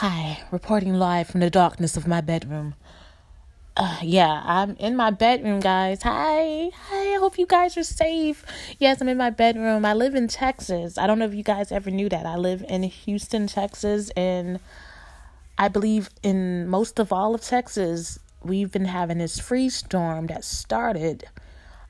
[0.00, 2.74] Hi, reporting live from the darkness of my bedroom.
[3.76, 6.04] Uh, yeah, I'm in my bedroom, guys.
[6.04, 6.70] Hi.
[6.74, 8.42] Hi, I hope you guys are safe.
[8.78, 9.84] Yes, I'm in my bedroom.
[9.84, 10.96] I live in Texas.
[10.96, 12.24] I don't know if you guys ever knew that.
[12.24, 14.58] I live in Houston, Texas, and
[15.58, 20.44] I believe in most of all of Texas, we've been having this freeze storm that
[20.44, 21.24] started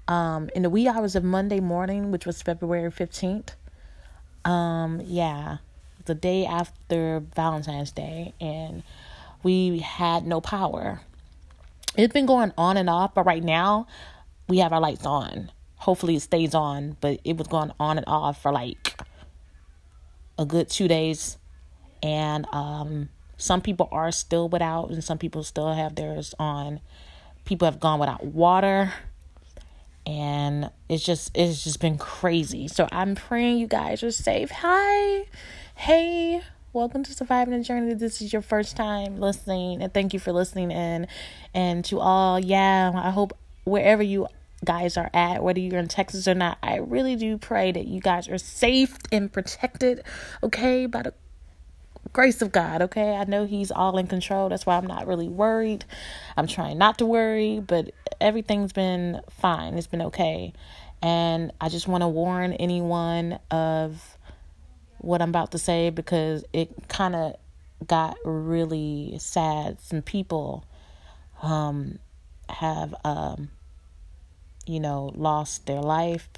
[0.09, 3.51] um, in the wee hours of Monday morning, which was February 15th.
[4.45, 5.59] Um, yeah,
[6.05, 8.83] the day after Valentine's Day, and
[9.43, 11.01] we had no power.
[11.97, 13.87] It's been going on and off, but right now
[14.49, 15.51] we have our lights on.
[15.77, 19.01] Hopefully it stays on, but it was going on and off for like
[20.39, 21.39] a good two days.
[22.03, 26.81] And um, some people are still without, and some people still have theirs on.
[27.45, 28.93] People have gone without water
[30.07, 32.69] and it's just it's just been crazy.
[32.69, 34.51] So I'm praying you guys are safe.
[34.51, 35.27] Hi.
[35.75, 36.43] Hey.
[36.73, 37.95] Welcome to Surviving the Journey.
[37.95, 41.09] This is your first time listening, and thank you for listening in.
[41.53, 44.29] And to all, yeah, I hope wherever you
[44.65, 48.01] guys are at, whether you're in Texas or not, I really do pray that you
[48.01, 50.05] guys are safe and protected,
[50.45, 51.15] okay, by the
[52.13, 53.15] grace of God, okay?
[53.15, 54.49] I know He's all in control.
[54.49, 55.85] That's why I'm not really worried.
[56.37, 59.77] I'm trying not to worry, but everything's been fine.
[59.79, 60.53] It's been okay.
[61.03, 64.19] And I just want to warn anyone of
[64.99, 67.37] what I'm about to say because it kind of
[67.87, 69.81] got really sad.
[69.81, 70.65] Some people
[71.43, 71.99] um,
[72.51, 73.51] have, um,
[74.67, 76.29] you know, lost their life.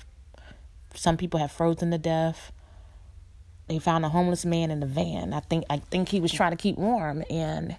[0.94, 2.52] Some people have frozen to death
[3.72, 5.32] they found a homeless man in the van.
[5.32, 7.76] I think I think he was trying to keep warm and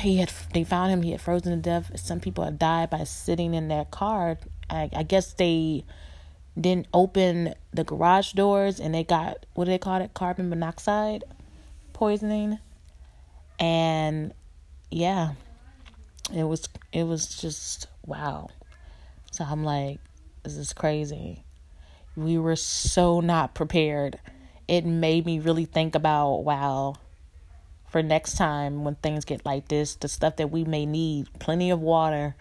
[0.00, 1.98] he had they found him he had frozen to death.
[1.98, 4.36] Some people had died by sitting in their car.
[4.68, 5.84] I, I guess they
[6.60, 10.12] didn't open the garage doors and they got what do they call it?
[10.12, 11.24] Carbon monoxide
[11.94, 12.58] poisoning.
[13.58, 14.34] And
[14.90, 15.32] yeah,
[16.34, 18.50] it was it was just wow.
[19.32, 19.98] So I'm like,
[20.42, 21.42] this is crazy.
[22.16, 24.20] We were so not prepared
[24.68, 26.94] it made me really think about wow
[27.88, 31.70] for next time when things get like this the stuff that we may need plenty
[31.70, 32.34] of water.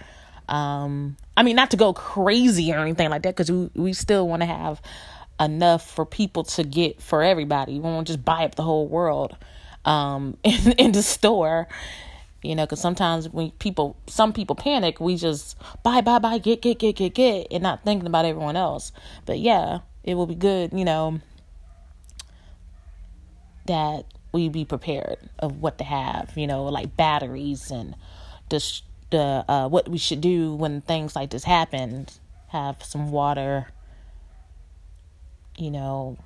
[0.50, 4.28] Um i mean not to go crazy or anything like that because we, we still
[4.28, 4.82] want to have
[5.40, 7.74] enough for people to get for everybody.
[7.74, 9.38] We won't just buy up the whole world
[9.86, 11.68] um in, in the store
[12.42, 16.62] you know because sometimes when people some people panic we just buy buy buy get
[16.62, 18.92] get get get get and not thinking about everyone else.
[19.26, 21.20] But yeah it will be good you know
[23.66, 27.96] that we be prepared of what to have, you know, like batteries and
[28.50, 28.82] the
[29.12, 32.08] the uh, what we should do when things like this happen.
[32.48, 33.68] Have some water,
[35.58, 36.18] you know,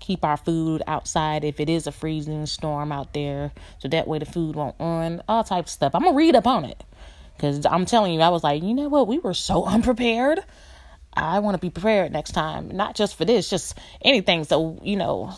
[0.00, 4.18] keep our food outside if it is a freezing storm out there, so that way
[4.18, 5.22] the food won't run.
[5.28, 5.94] All types of stuff.
[5.94, 6.82] I'm gonna read up on it
[7.36, 10.40] because I'm telling you, I was like, you know what, we were so unprepared.
[11.14, 14.44] I want to be prepared next time, not just for this, just anything.
[14.44, 15.36] So you know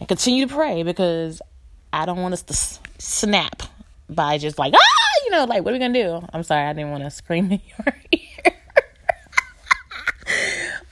[0.00, 1.40] and continue to pray because
[1.92, 3.62] I don't want us to s- snap
[4.08, 6.26] by just like, ah, you know, like, what are we going to do?
[6.32, 8.54] I'm sorry, I didn't want to scream in your ear.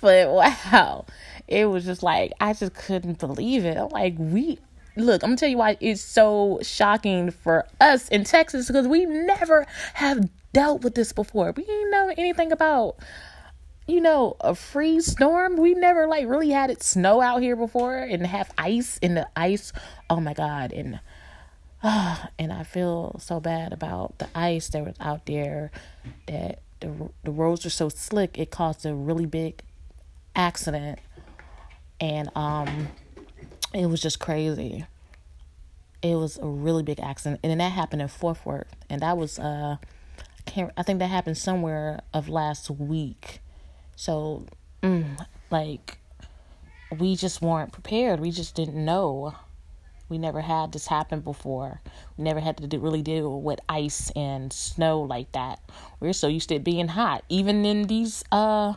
[0.01, 1.07] but wow,
[1.47, 3.81] it was just like, I just couldn't believe it.
[3.91, 4.59] Like, we,
[4.97, 9.07] look, I'm gonna tell you why it's so shocking for us in Texas because we
[9.07, 11.53] never have dealt with this before.
[11.57, 12.97] We didn't know anything about
[13.89, 15.57] you know, a freeze storm.
[15.57, 19.27] We never like really had it snow out here before and have ice in the
[19.35, 19.73] ice.
[20.11, 21.01] Oh my god, and
[21.83, 25.73] uh, and I feel so bad about the ice that was out there
[26.27, 29.63] that the the roads are so slick it caused a really big
[30.37, 31.01] accident
[32.01, 32.89] and um
[33.75, 34.87] it was just crazy.
[36.01, 39.17] It was a really big accident and then that happened in Fort Worth and that
[39.17, 43.41] was uh I can't I think that happened somewhere of last week
[43.99, 44.47] so,
[44.81, 45.99] mm, like,
[47.01, 48.21] we just weren't prepared.
[48.21, 49.35] We just didn't know.
[50.09, 51.81] We never had this happen before.
[52.17, 55.59] We never had to do, really deal with ice and snow like that.
[55.99, 57.25] We're so used to it being hot.
[57.29, 58.75] Even in these, uh,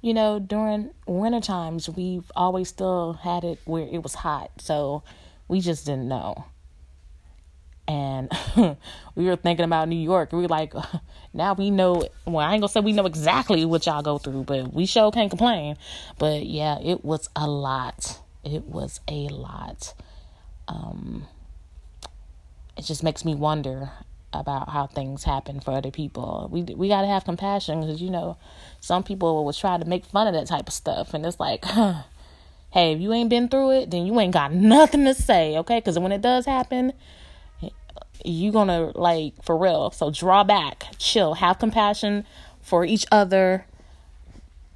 [0.00, 4.50] you know, during winter times, we've always still had it where it was hot.
[4.62, 5.02] So
[5.46, 6.46] we just didn't know
[7.86, 8.30] and
[9.14, 10.32] we were thinking about New York.
[10.32, 10.74] We were like,
[11.34, 12.08] now we know.
[12.26, 15.10] Well, I ain't gonna say we know exactly what y'all go through, but we sure
[15.10, 15.76] can't complain.
[16.18, 18.20] But yeah, it was a lot.
[18.44, 19.94] It was a lot.
[20.68, 21.26] Um,
[22.76, 23.90] it just makes me wonder
[24.32, 26.48] about how things happen for other people.
[26.50, 28.36] We we gotta have compassion because you know
[28.80, 31.64] some people will try to make fun of that type of stuff, and it's like,
[31.64, 32.02] huh,
[32.70, 35.78] hey, if you ain't been through it, then you ain't got nothing to say, okay?
[35.78, 36.92] Because when it does happen,
[38.24, 39.90] you gonna like for real.
[39.90, 42.24] So draw back, chill, have compassion
[42.60, 43.66] for each other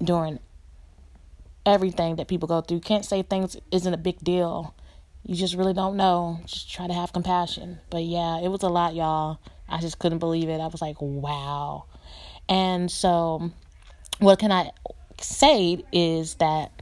[0.02, 0.38] during
[1.64, 2.80] everything that people go through.
[2.80, 4.74] Can't say things isn't a big deal.
[5.24, 6.40] You just really don't know.
[6.46, 7.80] Just try to have compassion.
[7.90, 9.38] But yeah, it was a lot, y'all.
[9.68, 10.60] I just couldn't believe it.
[10.60, 11.84] I was like, wow.
[12.48, 13.50] And so,
[14.18, 14.70] what can I
[15.20, 16.72] say is that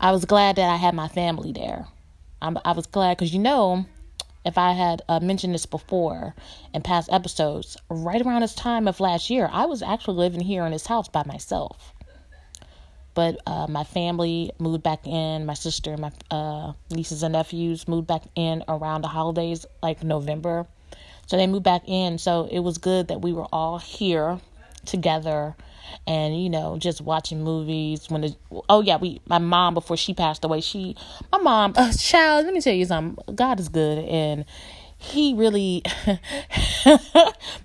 [0.00, 1.86] I was glad that I had my family there.
[2.42, 3.86] I'm, i was glad because you know,
[4.44, 6.34] if I had uh, mentioned this before
[6.74, 10.64] in past episodes, right around this time of last year, I was actually living here
[10.64, 11.92] in this house by myself.
[13.14, 15.44] But uh, my family moved back in.
[15.44, 20.66] My sister, my uh, nieces and nephews moved back in around the holidays, like November.
[21.26, 22.18] So they moved back in.
[22.18, 24.40] So it was good that we were all here
[24.86, 25.54] together
[26.06, 28.36] and you know just watching movies when the
[28.68, 30.96] oh yeah we my mom before she passed away she
[31.30, 34.44] my mom uh, child let me tell you something god is good and
[34.98, 35.82] he really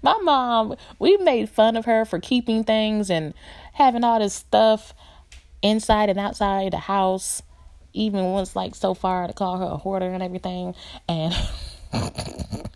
[0.01, 3.33] my mom we made fun of her for keeping things and
[3.73, 4.93] having all this stuff
[5.61, 7.41] inside and outside the house
[7.93, 10.73] even once like so far to call her a hoarder and everything
[11.07, 11.33] and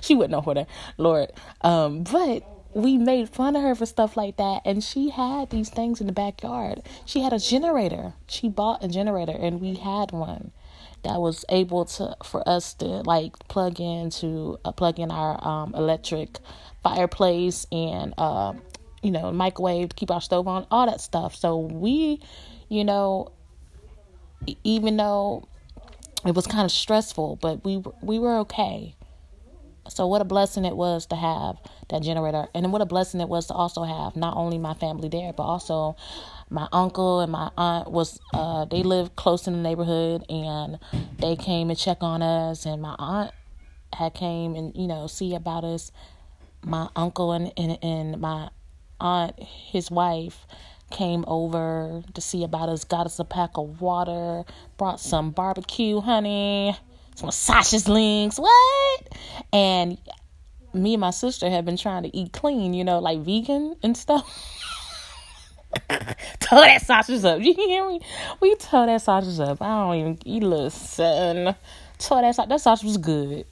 [0.00, 0.66] she wouldn't know hoarder
[0.98, 1.30] lord
[1.62, 2.44] um but
[2.74, 6.06] we made fun of her for stuff like that and she had these things in
[6.06, 6.82] the backyard.
[7.04, 8.14] She had a generator.
[8.26, 10.52] She bought a generator and we had one
[11.02, 15.74] that was able to for us to like plug into uh, plug in our um,
[15.74, 16.38] electric
[16.82, 18.52] fireplace and uh,
[19.02, 21.36] you know microwave to keep our stove on all that stuff.
[21.36, 22.20] So we
[22.68, 23.30] you know
[24.64, 25.46] even though
[26.26, 28.95] it was kind of stressful but we we were okay
[29.88, 31.56] so what a blessing it was to have
[31.88, 35.08] that generator, and what a blessing it was to also have not only my family
[35.08, 35.96] there, but also
[36.48, 40.78] my uncle and my aunt was uh they lived close in the neighborhood and
[41.18, 42.66] they came and check on us.
[42.66, 43.32] And my aunt
[43.92, 45.90] had came and you know see about us.
[46.62, 48.50] My uncle and and, and my
[49.00, 50.46] aunt his wife
[50.90, 54.44] came over to see about us got us a pack of water
[54.76, 56.76] brought some barbecue honey
[57.16, 59.08] some sausage links, what?
[59.52, 59.98] And
[60.72, 63.96] me and my sister have been trying to eat clean, you know, like vegan and
[63.96, 64.24] stuff.
[65.88, 67.40] Tow that sausage up.
[67.40, 68.00] You hear me?
[68.40, 69.60] We tow that sausage up.
[69.60, 71.54] I don't even eat listen.
[71.98, 72.48] Tow that sausage.
[72.48, 73.46] That sausage was good.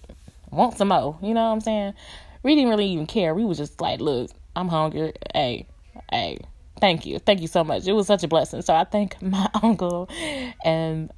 [0.50, 1.18] Want some more?
[1.22, 1.94] You know what I'm saying?
[2.42, 3.34] We didn't really even care.
[3.34, 5.12] We was just like, look, I'm hungry.
[5.34, 5.66] Hey,
[6.10, 6.38] hey,
[6.80, 7.86] thank you, thank you so much.
[7.86, 8.62] It was such a blessing.
[8.62, 10.08] So I thank my uncle
[10.64, 11.10] and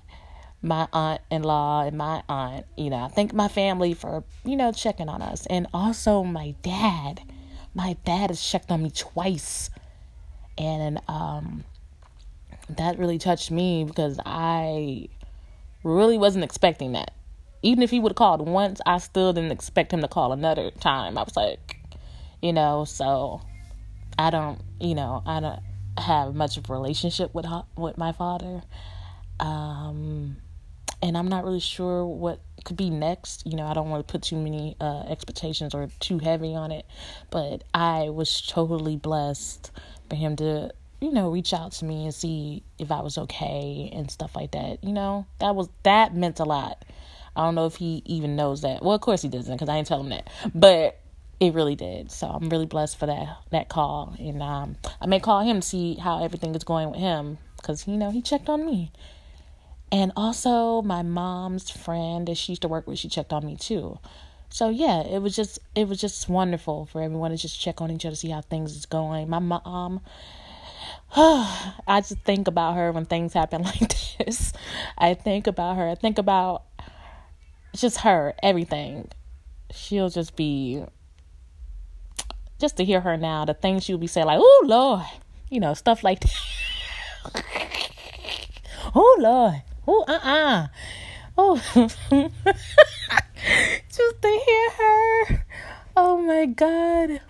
[0.63, 4.57] my aunt in law and my aunt, you know, I thank my family for, you
[4.57, 5.47] know, checking on us.
[5.47, 7.21] And also my dad.
[7.75, 9.71] My dad has checked on me twice.
[10.59, 11.65] And um
[12.69, 15.09] that really touched me because I
[15.85, 17.13] really wasn't expecting that.
[17.63, 20.71] Even if he would have called once, I still didn't expect him to call another
[20.71, 21.17] time.
[21.17, 21.77] I was like,
[22.43, 23.41] you know, so
[24.19, 25.61] I don't, you know, I don't
[25.99, 28.63] have much of a relationship with with my father.
[29.39, 30.39] Um
[31.03, 33.47] and I'm not really sure what could be next.
[33.47, 36.73] You know, I don't want to put too many uh, expectations or too heavy on
[36.73, 36.87] it,
[37.31, 39.71] but I was totally blessed
[40.09, 43.91] for him to, you know, reach out to me and see if I was okay
[43.93, 44.83] and stuff like that.
[44.83, 46.85] You know, that was that meant a lot.
[47.37, 48.83] I don't know if he even knows that.
[48.83, 50.99] Well, of course he doesn't because I didn't tell him that, but
[51.39, 52.11] it really did.
[52.11, 55.67] So I'm really blessed for that that call, and um, I may call him to
[55.67, 58.91] see how everything is going with him because you know he checked on me
[59.93, 63.57] and also, my mom's friend that she used to work with, she checked on me
[63.57, 63.99] too.
[64.49, 67.91] So yeah, it was just it was just wonderful for everyone to just check on
[67.91, 69.29] each other, see how things is going.
[69.29, 70.01] My mom,
[71.17, 74.53] I just think about her when things happen like this.
[74.97, 75.89] I think about her.
[75.89, 76.65] I think about
[77.75, 79.11] just her, everything.
[79.73, 80.85] She'll just be
[82.59, 85.05] just to hear her now, the things she'll be saying like, "Oh Lord,"
[85.51, 86.33] you know, stuff like that.
[88.95, 90.67] oh Lord, Oh, uh uh
[91.39, 91.97] Oh, just
[94.23, 95.45] to hear her.
[95.97, 97.21] Oh my God.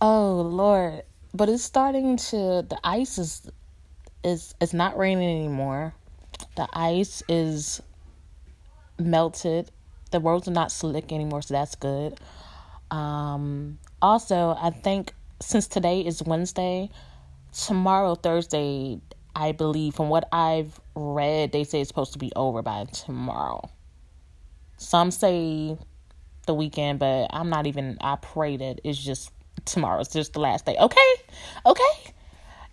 [0.00, 1.02] Oh Lord.
[1.34, 3.42] But it's starting to, the ice is,
[4.22, 5.94] is, it's not raining anymore.
[6.56, 7.82] The ice is
[8.98, 9.70] melted.
[10.12, 12.20] The roads are not slick anymore, so that's good.
[12.92, 16.88] Um, also, I think since today is Wednesday,
[17.52, 19.00] tomorrow, Thursday,
[19.34, 23.70] I believe from what I've read, they say it's supposed to be over by tomorrow.
[24.76, 25.78] Some say
[26.46, 29.30] the weekend, but I'm not even, I pray that it's just
[29.64, 30.00] tomorrow.
[30.00, 30.76] It's just the last day.
[30.78, 31.12] Okay?
[31.64, 32.14] Okay?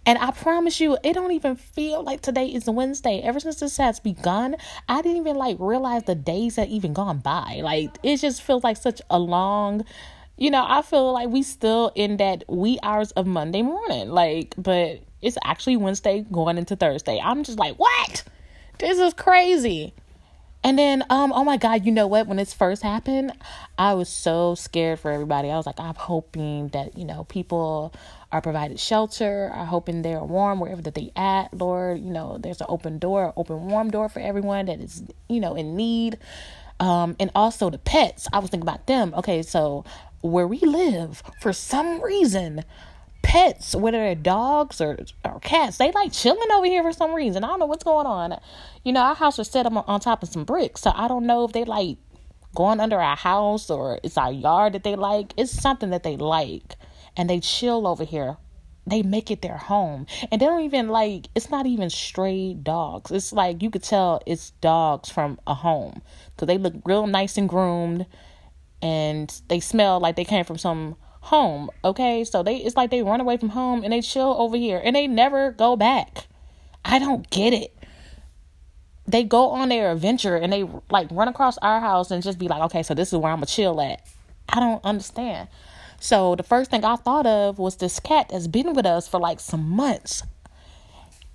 [0.06, 3.22] And I promise you, it don't even feel like today is Wednesday.
[3.22, 4.56] Ever since this has begun,
[4.90, 7.62] I didn't even like realize the days that even gone by.
[7.64, 9.86] Like it just feels like such a long,
[10.38, 14.10] you know, I feel like we still in that wee hours of Monday morning.
[14.10, 17.20] Like, but it's actually Wednesday going into Thursday.
[17.24, 18.24] I'm just like, what?
[18.80, 19.94] This is crazy.
[20.64, 22.28] And then, um, oh my God, you know what?
[22.28, 23.34] When this first happened,
[23.80, 25.50] I was so scared for everybody.
[25.50, 27.94] I was like, I'm hoping that, you know, people
[28.32, 29.52] are provided shelter.
[29.54, 32.00] I'm hoping they're warm wherever that they at, Lord.
[32.00, 35.56] You know, there's an open door, open warm door for everyone that is, you know,
[35.56, 36.20] in need.
[36.80, 38.28] Um, and also the pets.
[38.32, 39.14] I was thinking about them.
[39.16, 39.84] Okay, so
[40.22, 42.64] where we live, for some reason,
[43.22, 47.44] pets, whether they're dogs or, or cats, they like chilling over here for some reason.
[47.44, 48.40] I don't know what's going on.
[48.84, 51.08] You know, our house was set up on, on top of some bricks, so I
[51.08, 51.98] don't know if they like
[52.56, 55.34] going under our house or it's our yard that they like.
[55.38, 56.76] It's something that they like,
[57.16, 58.38] and they chill over here.
[58.88, 61.28] They make it their home, and they don't even like.
[61.36, 63.12] It's not even stray dogs.
[63.12, 66.02] It's like you could tell it's dogs from a home
[66.36, 68.08] because they look real nice and groomed,
[68.82, 71.70] and they smell like they came from some home.
[71.84, 74.82] Okay, so they it's like they run away from home and they chill over here
[74.84, 76.28] and they never go back.
[76.84, 77.74] I don't get it.
[79.08, 82.48] They go on their adventure and they like run across our house and just be
[82.48, 84.06] like, okay, so this is where I'm gonna chill at.
[84.50, 85.48] I don't understand.
[86.00, 89.20] So the first thing I thought of was this cat that's been with us for
[89.20, 90.24] like some months.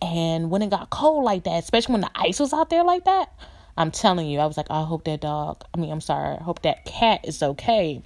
[0.03, 3.05] And when it got cold like that, especially when the ice was out there like
[3.05, 3.33] that,
[3.77, 6.43] I'm telling you, I was like, I hope that dog, I mean, I'm sorry, I
[6.43, 8.03] hope that cat is okay.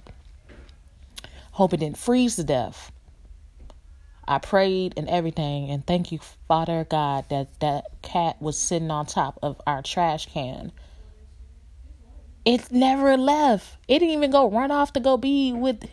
[1.51, 2.91] Hope it didn't freeze to death.
[4.27, 9.05] I prayed and everything, and thank you, Father God, that that cat was sitting on
[9.05, 10.71] top of our trash can.
[12.45, 13.77] It never left.
[13.87, 15.83] It didn't even go run off to go be with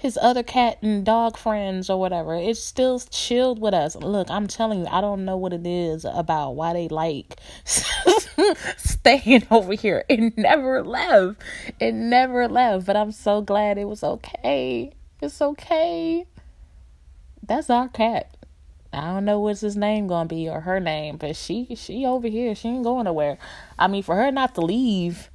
[0.00, 2.34] his other cat and dog friends or whatever.
[2.34, 3.94] It's still chilled with us.
[3.96, 7.36] Look, I'm telling you, I don't know what it is about why they like
[8.78, 10.04] staying over here.
[10.08, 11.42] It never left.
[11.78, 12.86] It never left.
[12.86, 14.94] But I'm so glad it was okay.
[15.20, 16.24] It's okay.
[17.46, 18.34] That's our cat.
[18.94, 22.26] I don't know what's his name gonna be or her name, but she she over
[22.26, 22.54] here.
[22.54, 23.36] She ain't going nowhere.
[23.78, 25.30] I mean, for her not to leave,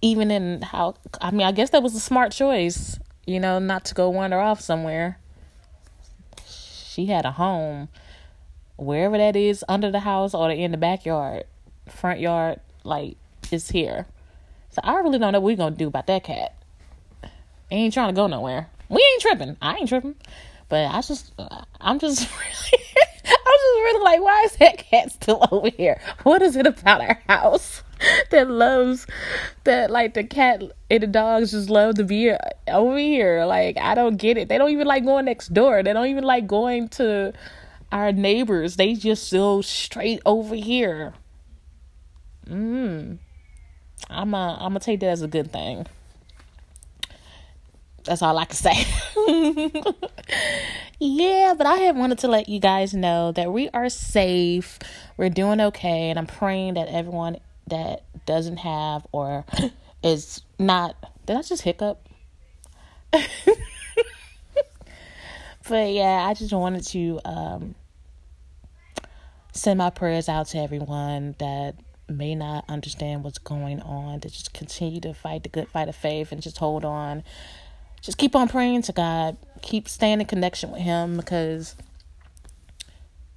[0.00, 3.84] even in how I mean, I guess that was a smart choice you know, not
[3.86, 5.18] to go wander off somewhere.
[6.46, 7.88] She had a home,
[8.76, 11.44] wherever that is, under the house or in the backyard,
[11.88, 13.16] front yard, like
[13.50, 14.06] it's here.
[14.70, 16.54] So I really don't know what we're gonna do about that cat.
[17.70, 18.68] ain't trying to go nowhere.
[18.88, 19.56] We ain't tripping.
[19.62, 20.16] I ain't tripping.
[20.68, 22.84] But I just, uh, I'm just really,
[23.26, 26.00] I'm just really like, why is that cat still over here?
[26.22, 27.82] What is it about our house?
[28.30, 29.06] that loves
[29.64, 32.32] that like the cat and the dogs just love to be
[32.68, 33.44] over here.
[33.44, 34.48] Like I don't get it.
[34.48, 35.82] They don't even like going next door.
[35.82, 37.32] They don't even like going to
[37.90, 38.76] our neighbors.
[38.76, 41.14] They just go straight over here.
[42.48, 43.18] Mm.
[44.10, 45.86] I'm a, I'm gonna take that as a good thing.
[48.04, 48.84] That's all I can say.
[50.98, 54.80] yeah, but I had wanted to let you guys know that we are safe.
[55.16, 57.38] We're doing okay, and I'm praying that everyone
[57.68, 59.44] that doesn't have or
[60.02, 62.08] is not did I just hiccup?
[65.68, 67.74] but yeah, I just wanted to um,
[69.52, 71.76] send my prayers out to everyone that
[72.08, 75.94] may not understand what's going on, to just continue to fight the good fight of
[75.94, 77.22] faith and just hold on.
[78.00, 79.36] Just keep on praying to God.
[79.60, 81.76] Keep staying in connection with Him because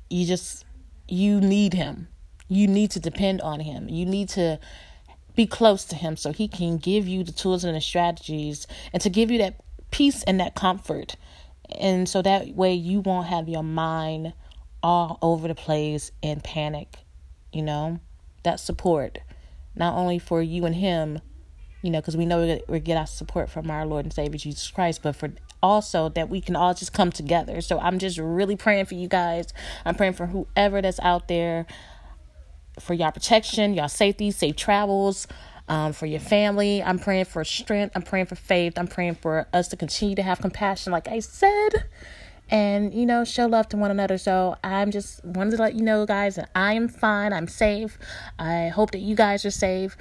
[0.10, 0.66] you just
[1.08, 2.08] you need Him
[2.48, 3.90] you need to depend on him.
[3.90, 4.60] You need to
[5.36, 9.02] be close to him so he can give you the tools and the strategies and
[9.02, 9.62] to give you that
[9.92, 11.16] peace and that comfort.
[11.80, 14.34] And so that way you won't have your mind
[14.82, 16.98] all over the place in panic,
[17.52, 18.00] you know?
[18.44, 19.18] That support,
[19.76, 21.20] not only for you and him,
[21.82, 24.70] you know, because we know we get our support from our Lord and Savior Jesus
[24.70, 27.60] Christ, but for also that we can all just come together.
[27.62, 29.48] So I'm just really praying for you guys.
[29.84, 31.66] I'm praying for whoever that's out there
[32.80, 35.28] for y'all protection, y'all safety, safe travels.
[35.68, 36.84] Um, for your family.
[36.84, 37.94] I'm praying for strength.
[37.96, 38.78] I'm praying for faith.
[38.78, 41.90] I'm praying for us to continue to have compassion, like I said,
[42.52, 44.20] and you know, show love to one another.
[44.20, 47.34] So I'm just wanted to let you know, guys, that I am fine.
[47.34, 47.98] I'm safe.
[48.38, 49.98] I hope that you guys are safe.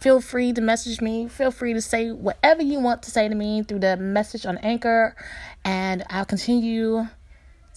[0.00, 1.28] Feel free to message me.
[1.28, 4.56] Feel free to say whatever you want to say to me through the message on
[4.58, 5.14] Anchor,
[5.64, 7.06] and I'll continue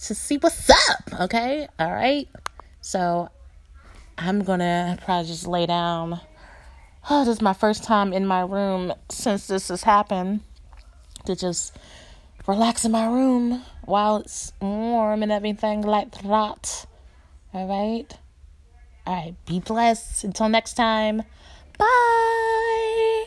[0.04, 1.20] to see what's up.
[1.20, 2.28] Okay, all right.
[2.80, 3.28] So
[4.22, 6.20] I'm gonna probably just lay down.
[7.08, 10.40] Oh, this is my first time in my room since this has happened.
[11.24, 11.74] To just
[12.46, 16.86] relax in my room while it's warm and everything like that.
[17.54, 18.12] All right?
[19.06, 20.24] All right, be blessed.
[20.24, 21.22] Until next time.
[21.78, 23.24] Bye.